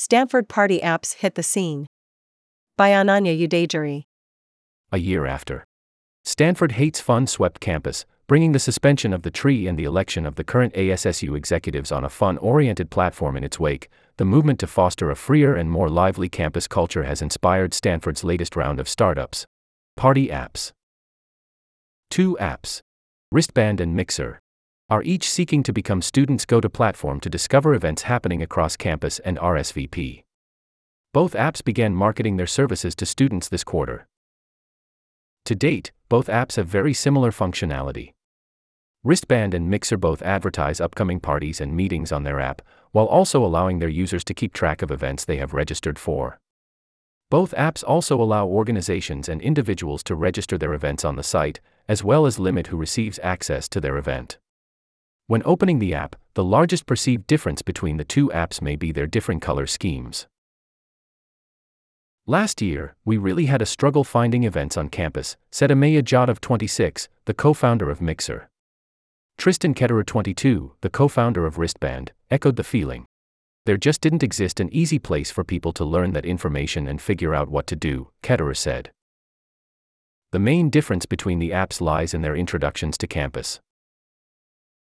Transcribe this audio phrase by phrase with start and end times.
[0.00, 1.88] Stanford Party Apps Hit the Scene.
[2.76, 4.04] By Ananya Udajari.
[4.92, 5.64] A year after.
[6.24, 10.36] Stanford hates fun swept campus, bringing the suspension of the tree and the election of
[10.36, 13.88] the current ASSU executives on a fun oriented platform in its wake.
[14.18, 18.54] The movement to foster a freer and more lively campus culture has inspired Stanford's latest
[18.54, 19.46] round of startups.
[19.96, 20.70] Party apps.
[22.08, 22.82] Two apps,
[23.32, 24.38] Wristband and Mixer,
[24.90, 29.18] are each seeking to become students' go to platform to discover events happening across campus
[29.18, 30.24] and RSVP.
[31.12, 34.06] Both apps began marketing their services to students this quarter.
[35.44, 38.14] To date, both apps have very similar functionality.
[39.04, 43.78] Wristband and Mixer both advertise upcoming parties and meetings on their app, while also allowing
[43.78, 46.40] their users to keep track of events they have registered for.
[47.30, 52.02] Both apps also allow organizations and individuals to register their events on the site, as
[52.02, 54.38] well as limit who receives access to their event.
[55.28, 59.06] When opening the app, the largest perceived difference between the two apps may be their
[59.06, 60.26] different color schemes.
[62.26, 67.10] Last year, we really had a struggle finding events on campus, said Amay Jadhav 26,
[67.26, 68.48] the co founder of Mixer.
[69.36, 73.04] Tristan Ketterer 22, the co founder of Wristband, echoed the feeling.
[73.66, 77.34] There just didn't exist an easy place for people to learn that information and figure
[77.34, 78.92] out what to do, Ketterer said.
[80.32, 83.60] The main difference between the apps lies in their introductions to campus.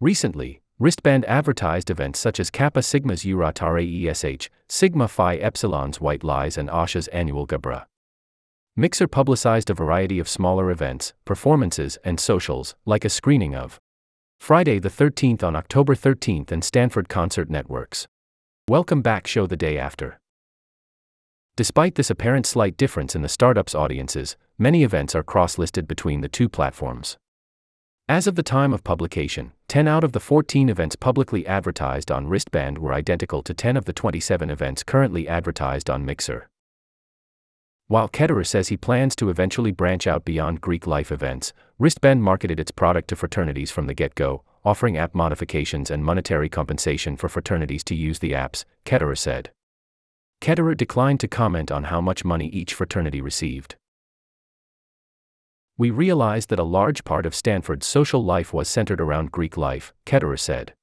[0.00, 6.70] Recently, Wristband advertised events such as Kappa Sigma's Ultratrash, Sigma Phi Epsilon's White Lies, and
[6.70, 7.86] Asha's annual Garba.
[8.76, 13.80] Mixer publicized a variety of smaller events, performances, and socials, like a screening of
[14.38, 18.06] Friday the 13th on October 13th and Stanford Concert Networks.
[18.68, 20.20] Welcome Back show the day after.
[21.56, 26.20] Despite this apparent slight difference in the startup's audiences, many events are cross listed between
[26.20, 27.16] the two platforms.
[28.10, 32.26] As of the time of publication, 10 out of the 14 events publicly advertised on
[32.26, 36.48] Wristband were identical to 10 of the 27 events currently advertised on Mixer.
[37.86, 42.58] While Ketterer says he plans to eventually branch out beyond Greek life events, Wristband marketed
[42.58, 47.28] its product to fraternities from the get go, offering app modifications and monetary compensation for
[47.28, 49.50] fraternities to use the apps, Ketterer said.
[50.40, 53.76] Ketterer declined to comment on how much money each fraternity received
[55.78, 59.94] we realized that a large part of Stanford's social life was centered around Greek life,
[60.04, 60.74] Ketterer said.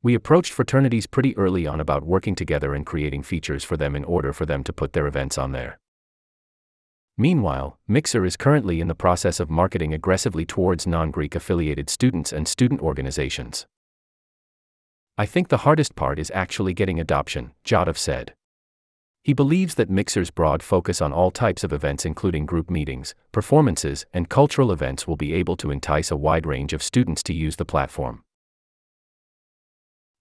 [0.00, 4.04] We approached fraternities pretty early on about working together and creating features for them in
[4.04, 5.80] order for them to put their events on there.
[7.16, 12.32] Meanwhile, Mixer is currently in the process of marketing aggressively towards non Greek affiliated students
[12.32, 13.66] and student organizations.
[15.18, 18.34] I think the hardest part is actually getting adoption, Jadhav said.
[19.28, 24.06] He believes that Mixer's broad focus on all types of events, including group meetings, performances,
[24.14, 27.56] and cultural events, will be able to entice a wide range of students to use
[27.56, 28.24] the platform.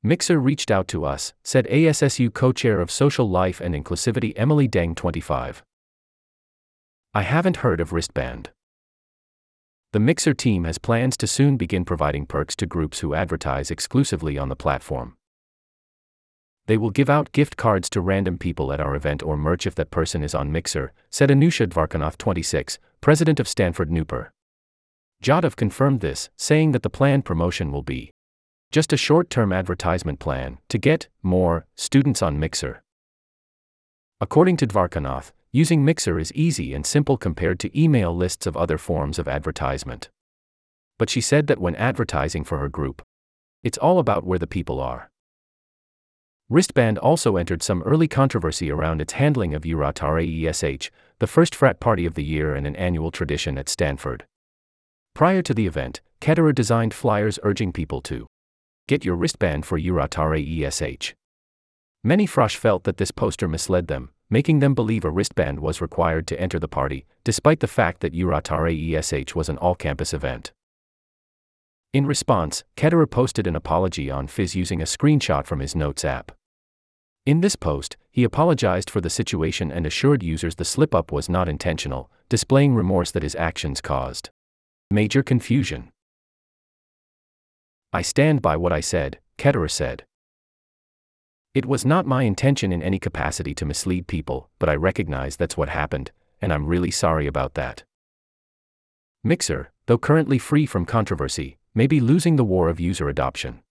[0.03, 4.67] Mixer reached out to us, said ASSU co chair of Social Life and Inclusivity Emily
[4.67, 5.63] Deng 25.
[7.13, 8.49] I haven't heard of Wristband.
[9.93, 14.37] The Mixer team has plans to soon begin providing perks to groups who advertise exclusively
[14.37, 15.16] on the platform.
[16.67, 19.75] They will give out gift cards to random people at our event or merch if
[19.75, 24.33] that person is on Mixer, said Anusha Dvarkanath 26, president of Stanford Newper.
[25.23, 28.11] Jadhav confirmed this, saying that the planned promotion will be
[28.69, 32.83] just a short term advertisement plan to get more students on Mixer.
[34.19, 38.77] According to Dvarkanath, using Mixer is easy and simple compared to email lists of other
[38.77, 40.09] forms of advertisement.
[40.99, 43.01] But she said that when advertising for her group,
[43.63, 45.09] it's all about where the people are.
[46.49, 52.05] Wristband also entered some early controversy around its handling of Ultratrash, the first frat party
[52.05, 54.25] of the year and an annual tradition at Stanford.
[55.13, 58.27] Prior to the event, Ketterer designed flyers urging people to
[58.87, 61.13] get your wristband for Ultratrash.
[62.01, 66.27] Many frosh felt that this poster misled them, making them believe a wristband was required
[66.27, 70.53] to enter the party, despite the fact that Ultratrash was an all campus event.
[71.91, 76.36] In response, Ketterer posted an apology on Fizz using a screenshot from his Notes app.
[77.27, 81.27] In this post, he apologized for the situation and assured users the slip up was
[81.27, 84.29] not intentional, displaying remorse that his actions caused
[84.89, 85.91] major confusion.
[87.91, 90.05] I stand by what I said, Ketterer said.
[91.53, 95.57] It was not my intention in any capacity to mislead people, but I recognize that's
[95.57, 97.83] what happened, and I'm really sorry about that.
[99.25, 103.63] Mixer, though currently free from controversy, may be losing the war of user adoption.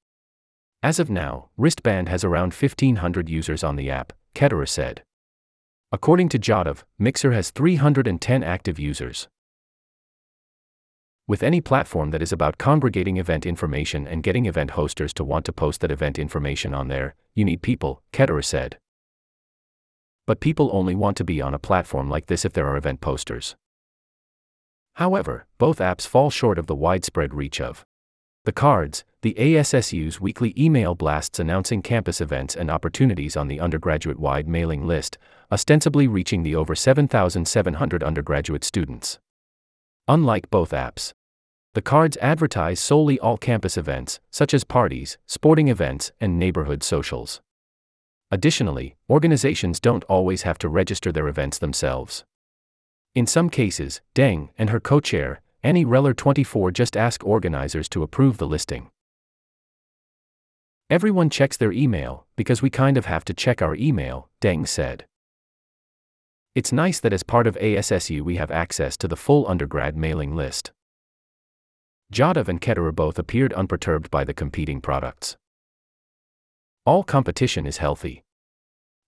[0.87, 5.03] As of now, Wristband has around 1,500 users on the app, Ketterer said.
[5.91, 9.27] According to Jadhav, Mixer has 310 active users.
[11.27, 15.45] With any platform that is about congregating event information and getting event hosters to want
[15.47, 18.79] to post that event information on there, you need people, Ketterer said.
[20.25, 23.01] But people only want to be on a platform like this if there are event
[23.01, 23.57] posters.
[24.95, 27.85] However, both apps fall short of the widespread reach of
[28.45, 34.21] the cards, the ASSU's weekly email blasts announcing campus events and opportunities on the undergraduate
[34.21, 35.19] wide mailing list,
[35.51, 39.19] ostensibly reaching the over 7,700 undergraduate students.
[40.07, 41.13] Unlike both apps,
[41.75, 47.41] the cards advertise solely all campus events, such as parties, sporting events, and neighborhood socials.
[48.31, 52.25] Additionally, organizations don't always have to register their events themselves.
[53.17, 58.05] In some cases, Deng and her co chair, Annie Reller 24 just ask organizers to
[58.05, 58.89] approve the listing.
[60.89, 65.05] Everyone checks their email, because we kind of have to check our email, Deng said.
[66.55, 70.37] It's nice that as part of ASSU we have access to the full undergrad mailing
[70.37, 70.71] list.
[72.13, 75.37] Jadhav and Ketterer both appeared unperturbed by the competing products.
[76.85, 78.23] All competition is healthy.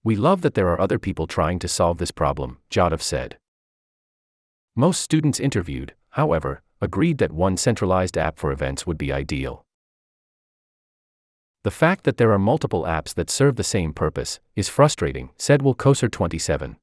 [0.02, 3.38] We love that there are other people trying to solve this problem, Jadhav said.
[4.74, 9.64] Most students interviewed, however, agreed that one centralized app for events would be ideal.
[11.64, 15.60] The fact that there are multiple apps that serve the same purpose is frustrating, said
[15.60, 16.76] Will Koser 27.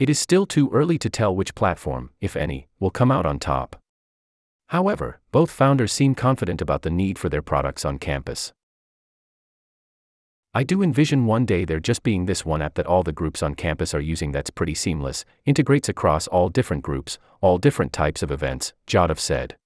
[0.00, 3.38] It is still too early to tell which platform, if any, will come out on
[3.38, 3.76] top.
[4.68, 8.52] However, both founders seem confident about the need for their products on campus.
[10.52, 13.42] I do envision one day there just being this one app that all the groups
[13.42, 18.22] on campus are using that's pretty seamless, integrates across all different groups, all different types
[18.22, 19.56] of events, Jadhav said.